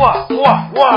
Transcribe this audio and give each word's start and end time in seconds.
wa 0.00 0.12
wa 0.40 0.62
wa 0.80 0.90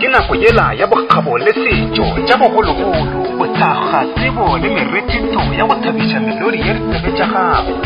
ke 0.00 0.08
nako 0.08 0.34
yela 0.36 0.72
ya 0.78 0.86
bokgabo 0.86 1.38
le 1.38 1.52
setso 1.52 2.04
tša 2.28 2.36
bogologolo 2.36 3.06
botlhaga 3.38 4.04
tsebo 4.14 4.58
le 4.60 4.68
meretito 4.68 5.40
ya 5.58 5.64
go 5.66 5.74
thabisa 5.82 6.20
melori 6.20 6.60
ya 6.60 6.74
ditsebe 6.76 7.12
tša 7.16 7.26
gago 7.32 7.78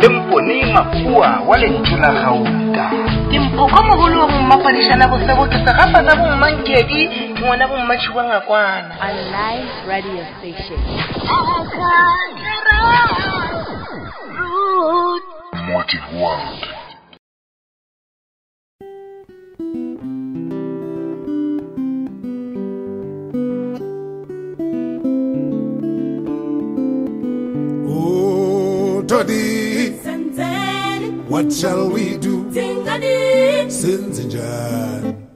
le 0.00 0.08
mpone 0.08 0.66
mapua 0.72 1.28
wa 1.48 1.56
lentso 1.60 1.96
la 2.00 2.08
gauta 2.12 2.86
ke 3.30 3.36
mpoko 3.38 3.78
mogolo 3.84 4.20
wa 4.20 4.26
bommapadišana 4.32 5.04
bosebotse 5.12 5.58
segapa 5.64 6.00
sa 6.08 6.14
bommankedi 6.16 7.02
ke 7.36 7.44
ngwana 7.44 7.66
bommatšhiwanga 7.68 8.28
ngakwana 8.28 8.94
online 9.02 9.70
world. 16.20 16.66
singabi 29.26 31.24
What 31.26 31.52
shall 31.52 31.90
we 31.90 32.16
do? 32.16 32.52
Sins 33.70 34.18
in 34.18 35.28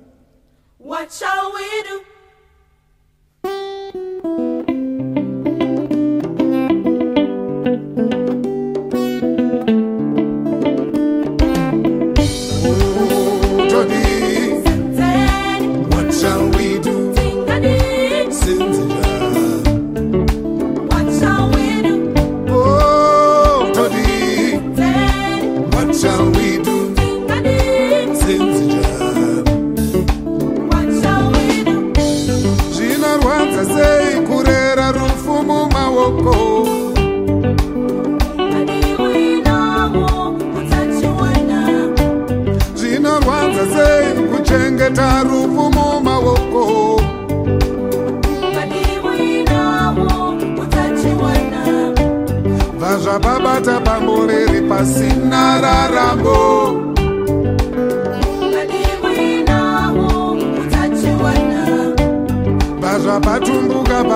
What 0.78 1.12
shall 1.12 1.52
we 1.54 1.82
do? 1.82 2.04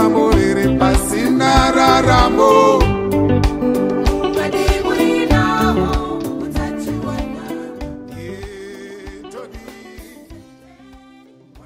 ramo 0.05 0.31
riri 0.33 0.69
pasina 0.79 1.71
raramo 1.77 2.53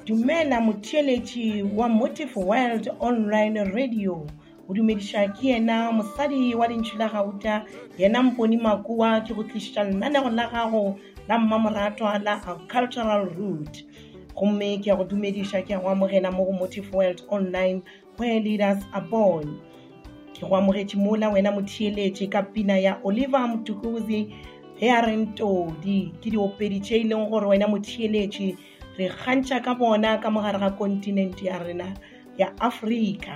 dumela 0.05 0.61
motheeletši 0.61 1.63
wa 1.75 1.89
motive 1.89 2.31
world 2.35 2.89
online 2.99 3.63
radio 3.65 4.27
o 4.69 4.73
dumediša 4.73 5.27
ke 5.35 5.47
yena 5.51 5.91
mosadi 5.91 6.55
wa 6.55 6.67
lentšu 6.67 6.95
la 6.97 7.07
gauta 7.11 7.65
yena 7.99 8.23
mponi 8.23 8.57
makoa 8.57 9.19
ke 9.27 9.33
go 9.35 9.43
tlišiša 9.43 9.83
lenaneo 9.83 10.29
la 10.31 10.47
gago 10.47 10.95
la 11.27 11.37
mmamoratwa 11.39 12.17
la 12.23 12.39
cultural 12.71 13.27
route 13.35 13.83
gomme 14.39 14.77
ke 14.81 14.87
ya 14.89 14.95
go 14.95 15.03
dumediša 15.03 15.65
ke 15.67 15.73
ya 15.75 15.79
go 15.79 15.89
amogela 15.89 16.31
mo 16.31 16.45
go 16.45 16.51
motive 16.51 16.89
world 16.93 17.21
online 17.29 17.81
where 18.17 18.39
leaders 18.39 18.81
are 18.93 19.03
born 19.11 19.59
ke 20.33 20.41
go 20.41 20.55
amogetše 20.55 20.95
mola 20.95 21.27
wena 21.31 21.51
motheeletše 21.51 22.29
ka 22.31 22.41
pina 22.55 22.79
ya 22.79 22.95
oliver 23.03 23.43
motukuzi 23.51 24.31
ge 24.79 24.89
a 24.95 25.01
reng 25.01 25.35
todi 25.35 26.13
ke 26.23 26.31
diopedi 26.31 26.79
tše 26.79 26.97
e 26.97 27.03
leng 27.03 27.29
gore 27.29 27.47
wena 27.51 27.67
motheeletše 27.67 28.55
re 28.97 29.09
kgantšha 29.11 29.59
ka 29.63 29.75
bona 29.75 30.17
ka 30.23 30.29
mogare 30.31 30.59
ga 30.59 30.69
kontinente 30.71 31.43
ya 31.45 31.59
rena 31.63 31.93
ya 32.37 32.55
aforika 32.63 33.35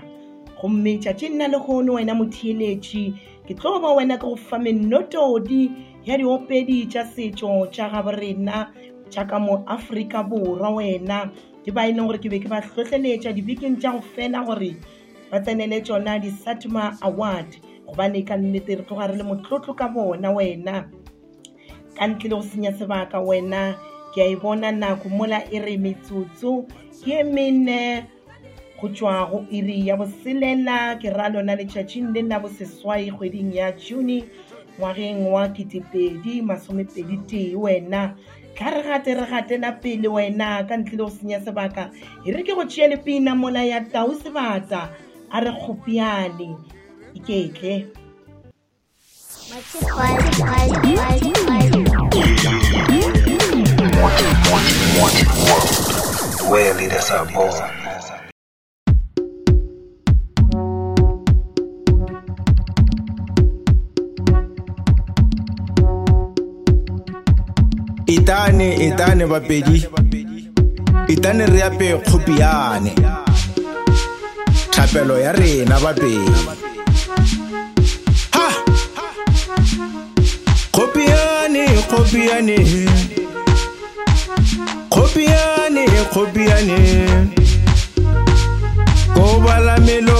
gomme 0.62 0.98
tšatše 1.04 1.30
nna 1.36 1.48
le 1.52 1.60
kgone 1.60 1.92
wena 1.92 2.16
motheeletše 2.16 3.04
ke 3.44 3.54
tlo 3.60 3.80
ba 3.84 3.92
wena 3.92 4.16
ke 4.18 4.24
go 4.26 4.36
fa 4.36 4.56
mennotodi 4.60 5.72
ya 6.08 6.16
diopedi 6.18 6.86
tša 6.88 7.04
setso 7.12 7.68
tša 7.68 7.90
gaborena 7.92 8.72
jaaka 9.16 9.40
moaforika 9.40 10.24
borwa 10.24 10.70
wena 10.70 11.30
ke 11.66 11.72
ba 11.72 11.86
e 11.88 11.92
leng 11.94 12.08
gore 12.10 12.18
ke 12.20 12.30
be 12.30 12.40
ke 12.42 12.48
ba 12.50 12.62
tlhotlheletša 12.62 13.34
dibekeng 13.38 13.78
tša 13.82 13.92
go 13.94 14.02
fela 14.02 14.44
gore 14.46 14.74
ba 15.30 15.40
tsenele 15.40 15.82
tsona 15.82 16.20
di-satma 16.20 16.98
award 17.02 17.58
gobane 17.86 18.24
ka 18.28 18.36
nnete 18.38 18.76
re 18.80 18.84
tloga 18.84 19.08
re 19.08 19.16
le 19.18 19.24
motlotlo 19.24 19.74
ka 19.78 19.88
bona 19.88 20.32
wena 20.34 20.90
ka 21.98 22.06
ntle 22.08 22.30
le 22.30 22.36
go 22.36 22.42
senya 22.42 22.72
sebaka 22.74 23.22
wena 23.22 23.78
ke 24.16 24.22
a 24.22 24.28
e 24.34 24.36
bona 24.36 24.72
nako 24.72 25.10
mola 25.10 25.40
e 25.54 25.60
re 25.60 25.78
metsotso 25.78 26.66
ke 27.06 27.22
e 27.22 27.24
mene 27.24 28.08
go 28.82 28.88
tswa 28.90 29.30
go 29.32 29.46
iri 29.54 29.88
ya 29.88 29.96
boselela 29.96 30.98
ke 31.00 31.10
ra 31.14 31.30
lona 31.30 31.54
letšatšing 31.56 32.10
le 32.14 32.22
nna 32.22 32.40
boseswai 32.42 33.10
kgweding 33.14 33.54
ya 33.54 33.72
june 33.78 34.26
ngwageng 34.80 35.30
wa 35.30 35.48
ketepedi 35.54 36.42
masomepedi 36.42 37.18
tee 37.30 37.56
wena 37.56 38.14
tla 38.56 38.72
re 38.72 38.82
gate 38.84 39.14
re 39.14 39.26
gatela 39.26 39.72
pele 39.82 40.08
wena 40.08 40.64
ka 40.68 40.78
ntle 40.78 40.98
le 40.98 40.98
go 40.98 41.08
senya 41.10 41.38
sebaka 41.46 41.90
e 42.26 42.32
re 42.34 42.42
ke 42.42 42.54
go 42.56 42.66
tšhie 42.66 42.90
le 42.90 42.98
pina 42.98 43.36
mola 43.36 43.62
ya 43.62 43.82
tau 43.86 44.14
sebatsa 44.18 44.90
a 45.32 45.38
re 45.40 45.52
kgopiale 45.52 46.58
iketle 47.14 47.86
Where 56.50 56.74
leaders 56.74 57.10
are 57.10 57.26
born. 57.34 58.33
itane 68.16 68.74
itane 68.88 69.26
bapedi 69.32 69.78
itane 71.14 71.44
re 71.54 71.62
ape 71.70 71.88
kgopiane 72.06 72.94
thapelo 74.74 75.16
ya 75.26 75.32
rena 75.32 75.76
bapedi 75.80 76.36
ha 78.38 78.48
kgopiane 80.74 81.66
kgopiane 81.90 82.58
kgopiane 84.92 85.86
kgopiane 86.12 86.78
ko 89.16 89.24
balamelo 89.46 90.13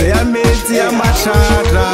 dzeyamiti 0.00 0.72
yamashata 0.80 1.84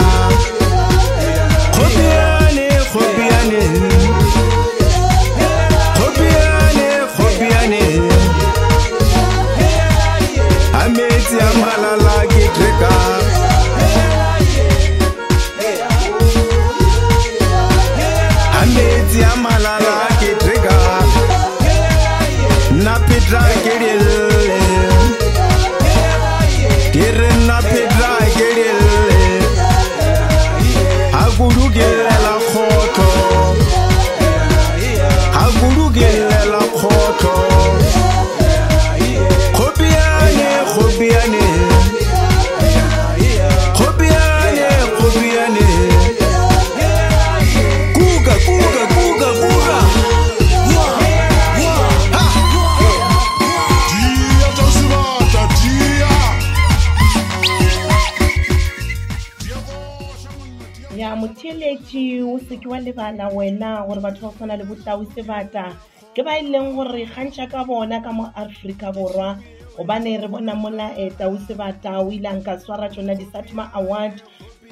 seke 62.49 62.69
wa 62.71 62.79
lebala 62.81 63.27
wena 63.29 63.83
gore 63.87 64.01
batho 64.01 64.27
ba 64.27 64.33
tshwana 64.33 64.57
le 64.57 64.65
botlaose 64.71 65.23
bata 65.27 65.75
ke 66.15 66.23
ba 66.23 66.39
e 66.39 66.43
leng 66.47 66.75
gore 66.79 67.03
gantšha 67.11 67.51
ka 67.51 67.65
bona 67.67 67.99
ka 68.03 68.13
mo 68.15 68.31
aforika 68.39 68.93
borwa 68.95 69.35
gobane 69.77 70.15
re 70.23 70.29
bona 70.31 70.55
molaeta 70.55 71.27
o 71.27 71.37
sebata 71.43 71.99
o 71.99 72.11
ileng 72.11 72.43
ka 72.47 72.55
swara 72.59 72.89
tsona 72.89 73.15
di-satma 73.19 73.67
award 73.75 74.23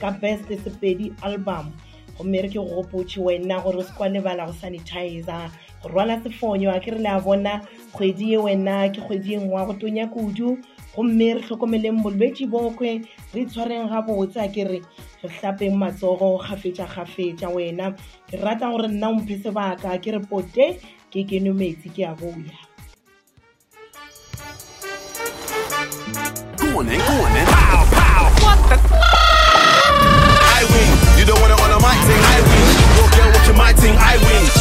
ka 0.00 0.10
best 0.22 0.46
sepedi 0.46 1.10
album 1.26 1.74
gomme 2.18 2.42
re 2.42 2.48
ke 2.48 2.62
gopotse 2.62 3.18
wena 3.18 3.58
gore 3.66 3.82
o 3.82 3.82
se 3.82 3.90
kwa 3.98 4.08
lebala 4.08 4.46
go 4.46 4.52
sanitizer 4.62 5.50
go 5.82 5.88
rwala 5.90 6.22
sefonyo 6.22 6.70
a 6.70 6.78
ke 6.78 6.94
re 6.94 7.02
le 7.02 7.10
a 7.10 7.18
bona 7.20 7.58
kgwedi 7.90 8.38
e 8.38 8.38
wena 8.38 8.86
ke 8.94 9.02
kgwedi 9.02 9.34
e 9.34 9.40
ngwa 9.50 9.66
go 9.66 9.74
tonya 9.82 10.06
kudu 10.06 10.54
gomme 10.94 11.32
re 11.34 11.42
tlhokomeleng 11.42 12.06
bolwetse 12.06 12.46
bokwe 12.46 13.02
re 13.34 13.42
tshwareng 13.50 13.90
ga 13.90 14.00
botse 14.06 14.38
a 14.38 14.46
ke 14.46 14.62
re 14.62 14.80
re 15.24 15.30
hlapeng 15.32 15.76
matsogo 15.80 16.28
kgafetša 16.44 16.86
kgafetša 16.92 17.48
wena 17.54 17.88
ke 18.28 18.36
rata 18.40 18.68
gore 18.72 18.88
nna 18.92 19.08
omphe 19.08 19.38
sebaka 19.42 19.96
ke 20.02 20.12
re 20.14 20.20
pote 20.28 20.68
ke 21.12 21.24
keno 21.24 21.54
metsi 21.54 21.88
ke 21.88 22.04
a 22.04 22.14
boya 22.14 22.52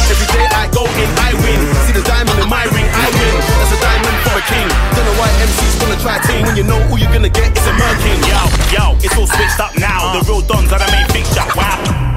Every 0.04 0.28
day 0.36 0.46
I 0.54 0.68
go 0.70 0.84
in. 0.84 1.10
I 1.16 1.32
win. 1.40 1.60
See 1.88 1.92
the 1.96 2.02
diamond 2.04 2.38
in 2.38 2.48
my 2.48 2.62
ring. 2.68 2.84
I 2.92 3.08
win. 3.16 3.34
That's 3.40 3.72
a 3.72 3.80
diamond 3.80 4.13
a 4.38 4.42
king. 4.42 4.68
Don't 4.94 5.06
know 5.06 5.16
why 5.18 5.30
MCs 5.38 5.74
wanna 5.80 5.98
try 6.02 6.18
team 6.26 6.42
when 6.46 6.56
you 6.58 6.64
know 6.66 6.78
all 6.90 6.98
you're 6.98 7.10
gonna 7.12 7.28
get 7.30 7.50
is 7.56 7.66
a 7.66 7.74
murking. 7.80 8.18
Yo, 8.26 8.40
yo, 8.74 8.84
it's 8.98 9.16
all 9.16 9.26
switched 9.26 9.60
up 9.60 9.72
now. 9.78 10.12
The 10.14 10.20
uh. 10.22 10.28
real 10.28 10.40
dons 10.42 10.70
are 10.74 10.78
the 10.82 10.88
main 10.90 11.06
feature. 11.14 11.46
Wow. 11.54 12.12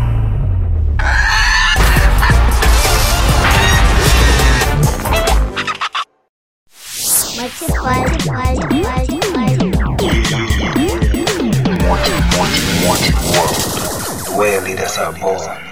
Rarely 14.38 14.76
that's 14.76 14.98
our 15.00 15.12
ball. 15.20 15.67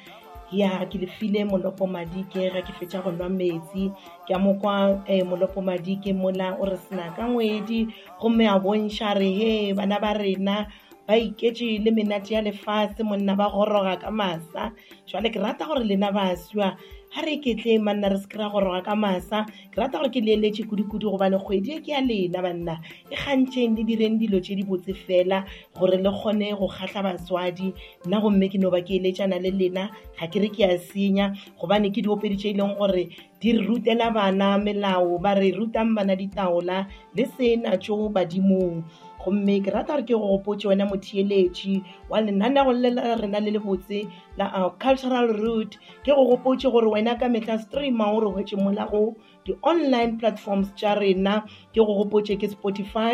ya 0.52 0.86
ke 0.86 1.00
le 1.02 1.08
file 1.08 1.42
molopo 1.46 1.86
madi 1.90 2.22
ke 2.30 2.54
ra 2.54 2.62
ke 2.62 2.74
fetsa 2.78 3.02
go 3.02 3.10
nwa 3.12 3.30
metsi 3.30 3.90
ke 4.28 4.34
a 4.36 4.40
mokwa 4.40 5.02
eh, 5.08 5.24
molopo 5.26 5.62
madi 5.64 5.98
ke 5.98 6.14
mola 6.14 6.54
o 6.60 6.66
re 6.66 6.78
sena 6.78 7.10
ka 7.18 7.26
ngwedi 7.26 7.88
gomme 8.22 8.46
a 8.48 8.60
bontšha 8.60 9.18
re 9.18 9.30
he 9.34 9.74
bana 9.74 10.00
ba 10.00 10.14
rena 10.14 10.68
ba 11.08 11.14
iketse 11.18 11.82
le 11.82 11.92
menate 11.92 12.34
ya 12.38 12.42
lefatshe 12.46 13.02
monna 13.04 13.34
ba 13.34 13.50
goroga 13.50 13.98
ka 13.98 14.10
masa 14.12 14.72
jale 15.08 15.30
ke 15.34 15.40
rata 15.42 15.66
gore 15.66 15.82
lena 15.84 16.12
ba 16.14 16.30
asiwa 16.34 16.78
ga 17.16 17.22
re 17.22 17.38
ketle 17.40 17.80
manna 17.80 18.10
re 18.10 18.18
se 18.20 18.28
kry-a 18.28 18.50
gore 18.52 18.68
ga 18.76 18.82
ka 18.84 18.94
masa 18.96 19.46
ke 19.72 19.78
rata 19.80 20.00
gore 20.04 20.12
ke 20.12 20.20
leeletse 20.20 20.68
kudu-kudu 20.68 21.16
gobane 21.16 21.40
kgwedi 21.40 21.80
e 21.80 21.80
ke 21.80 21.96
ya 21.96 22.02
lena 22.04 22.44
banna 22.44 22.76
e 23.08 23.16
kgantšheng 23.16 23.72
le 23.80 23.88
direng 23.88 24.20
dilo 24.20 24.44
tse 24.44 24.60
di 24.60 24.68
botse 24.68 24.92
fela 24.92 25.46
gore 25.80 25.96
le 25.96 26.12
kgone 26.12 26.52
go 26.60 26.68
kgatlha 26.68 27.02
batswadi 27.08 27.72
nna 28.04 28.18
gomme 28.20 28.52
ke 28.52 28.60
no 28.60 28.68
ba 28.68 28.84
ke 28.84 29.00
eletsana 29.00 29.40
le 29.40 29.52
lena 29.56 29.88
ga 30.20 30.28
ke 30.28 30.44
re 30.44 30.50
ke 30.52 30.68
a 30.68 30.76
senya 30.76 31.32
gobane 31.56 31.88
ke 31.96 32.04
diopeditše 32.04 32.52
e 32.52 32.58
leng 32.60 32.76
gore 32.76 33.08
di 33.40 33.50
rutela 33.64 34.12
bana 34.12 34.60
melao 34.60 35.16
ba 35.16 35.40
re 35.40 35.56
rutang 35.56 35.96
bana 35.96 36.20
ditaola 36.20 36.84
le 37.16 37.24
sena 37.40 37.80
tso 37.80 38.12
badimong 38.12 38.84
gomme 39.26 39.54
ke 39.66 39.74
rata 39.76 39.94
gore 39.94 40.04
ke 40.06 40.22
gopotse 40.32 40.66
wena 40.72 40.86
motheeletši 40.90 41.74
wa 42.14 42.20
lenane 42.26 42.62
go 42.68 42.72
lela 42.80 43.06
rena 43.22 43.40
le 43.46 43.52
le 43.58 43.60
botse 43.64 44.00
la 44.42 44.46
our 44.46 44.70
uh, 44.70 44.70
cultural 44.70 45.34
route 45.40 45.78
ke 46.04 46.14
go 46.18 46.26
gopotse 46.32 46.72
gore 46.76 46.90
wena 46.96 47.16
ka 47.24 47.30
metlha 47.38 47.58
streama 47.64 48.10
o 48.14 48.20
re 48.26 48.30
hwetse 48.36 48.62
molago 48.64 49.02
di-online 49.50 50.16
platforms 50.24 50.72
tša 50.78 50.94
rena 51.02 51.36
ke 51.74 51.82
go 51.90 51.98
gopotse 52.04 52.38
ke 52.46 52.52
spotify 52.54 53.12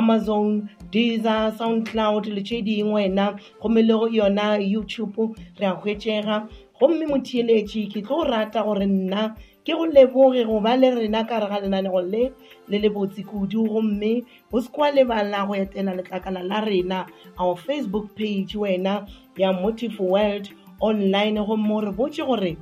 amazon 0.00 0.50
deser 0.98 1.50
sound 1.62 1.86
cloud 1.94 2.26
le 2.38 2.42
tše 2.50 2.60
dingwena 2.70 3.30
gomme 3.62 3.82
le 3.86 4.00
yona 4.18 4.50
youtube 4.68 5.22
re 5.62 5.70
a 5.72 5.74
hwetsega 5.84 6.42
gomme 6.82 7.08
motheeletši 7.14 7.86
ke 7.96 8.06
tlo 8.10 8.24
rata 8.34 8.66
gore 8.70 8.86
nna 8.96 9.28
ke 9.66 9.72
go 9.74 9.82
leboge 9.84 10.46
go 10.46 10.60
ba 10.62 10.76
le 10.78 10.94
rena 10.94 11.26
ka 11.26 11.38
re 11.42 11.46
ga 11.50 11.58
lenanego 11.58 11.98
le 12.00 12.30
le 12.70 12.78
le 12.78 12.88
botse 12.88 13.18
kudu 13.26 13.66
gomme 13.66 14.22
o 14.54 14.60
se 14.62 14.70
kwa 14.70 14.90
lebala 14.94 15.42
go 15.46 15.54
etela 15.58 15.90
letlakala 15.92 16.40
la 16.46 16.60
rena 16.62 17.04
our 17.36 17.56
facebook 17.58 18.14
page 18.14 18.54
wena 18.54 19.06
ya 19.36 19.50
motive 19.52 19.98
world 19.98 20.50
online 20.80 21.42
gomme 21.42 21.72
o 21.74 21.80
re 21.82 21.90
botse 21.90 22.22
gore 22.22 22.54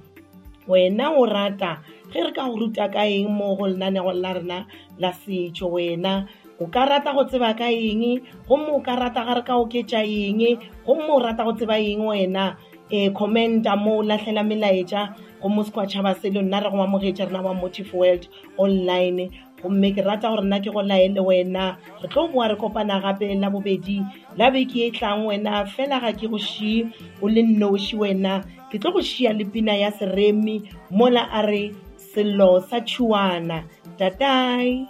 wena 0.66 1.12
o 1.12 1.28
rata 1.28 1.84
ge 2.10 2.24
re 2.24 2.32
ka 2.32 2.48
go 2.48 2.56
ruta 2.56 2.88
ka 2.88 3.04
eng 3.04 3.28
mo 3.28 3.52
go 3.54 3.68
lenanego 3.68 4.12
la 4.16 4.32
rena 4.32 4.58
la 4.98 5.12
setso 5.12 5.68
wena 5.76 6.24
o 6.56 6.66
ka 6.72 6.88
rata 6.88 7.12
go 7.12 7.28
tseba 7.28 7.52
ka 7.52 7.68
eng 7.68 8.24
gomme 8.48 8.72
o 8.72 8.80
ka 8.80 8.96
rata 8.96 9.28
ga 9.28 9.34
re 9.44 9.44
ka 9.44 9.60
oketsa 9.60 10.00
eng 10.08 10.40
gomme 10.88 11.12
o 11.12 11.20
rata 11.20 11.44
go 11.44 11.52
tseba 11.52 11.76
eng 11.84 12.00
wena 12.08 12.56
um 12.92 13.10
commenta 13.12 13.76
mo 13.76 13.98
o 13.98 14.02
latlhela 14.02 14.44
melaetša 14.44 15.14
gomme 15.42 15.64
se 15.64 15.70
kwa 15.70 15.86
tšhaba 15.86 16.14
selo 16.20 16.42
nna 16.42 16.60
re 16.60 16.70
go 16.70 16.82
amogetša 16.82 17.26
rena 17.26 17.42
wa 17.42 17.54
motive 17.54 17.90
world 17.94 18.28
online 18.58 19.30
gomme 19.62 19.94
ke 19.94 20.02
rata 20.04 20.28
gore 20.28 20.44
nna 20.44 20.60
ke 20.60 20.70
go 20.70 20.82
laele 20.82 21.20
wena 21.20 21.76
re 22.02 22.08
tlo 22.08 22.28
boa 22.28 22.48
re 22.48 22.56
kopana 22.56 23.00
gape 23.00 23.34
la 23.40 23.48
bobedi 23.50 24.02
la 24.36 24.50
beke 24.50 24.84
e 24.88 24.90
tlang 24.90 25.24
wena 25.26 25.64
fela 25.66 26.00
ga 26.00 26.12
ke 26.12 26.28
go 26.28 26.36
šie 26.36 26.86
o 27.22 27.28
le 27.28 27.42
nnoši 27.42 27.96
wena 27.96 28.44
ke 28.70 28.78
tlo 28.78 28.92
go 28.92 29.00
šia 29.00 29.32
le 29.32 29.44
pina 29.44 29.72
ya 29.76 29.90
seremi 29.90 30.62
mola 30.90 31.28
a 31.32 31.42
re 31.42 31.72
sello 31.96 32.60
sa 32.68 32.80
tšhuana 32.80 33.64
tatai 33.96 34.86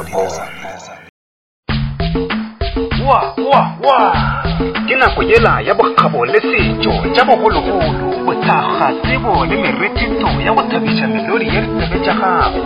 wa 3.41 3.61
wa 3.85 3.97
ke 4.87 4.95
nako 4.95 5.23
yela 5.23 5.61
ya 5.67 5.73
bokgabo 5.73 6.25
le 6.25 6.39
setso 6.41 6.91
tja 7.13 7.25
bogologolo 7.25 8.23
botlhaga 8.25 8.93
tsebo 9.01 9.45
le 9.45 9.55
meretento 9.57 10.27
ya 10.45 10.53
go 10.53 10.61
thabisa 10.69 11.07
melodi 11.07 11.47
ya 11.47 11.61
ditsebe 11.61 11.99
tša 12.05 12.13
gago 12.13 12.65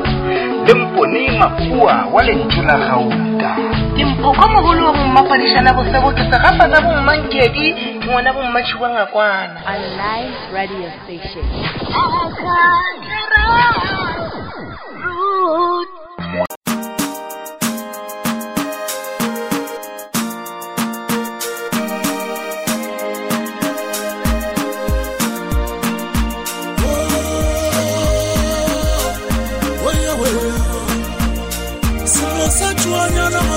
le 0.66 0.74
mpone 0.74 1.32
makua 1.39 2.06
wa 2.13 2.24
lentšu 2.24 2.62
la 2.68 2.75
gauta 2.78 3.58
ke 3.96 4.06
mpoko 4.06 4.48
mogolo 4.50 4.86
wa 4.86 4.92
bommapadišana 4.94 5.74
bosebo 5.74 6.12
ke 6.12 6.22
sa 6.32 6.54
bommankedi 6.82 7.74
ke 8.00 8.06
ngwana 8.08 8.32
bommatšhiwangakwana 8.34 9.62
online 9.68 10.30
radio 10.54 10.88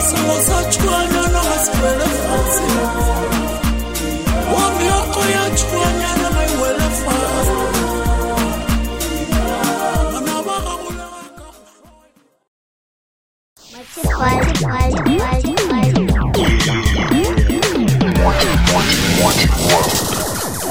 simosachukwanya 0.10 1.22
namasikwele 1.34 2.06
fasi 2.06 2.64
wami 4.56 4.86
yoko 4.86 5.20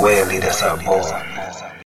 Where 0.03 0.25
leaders 0.27 0.63
are 0.63 0.77
born. 0.85 1.38